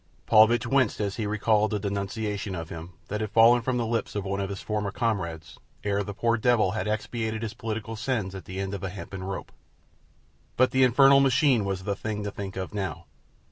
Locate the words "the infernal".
10.71-11.19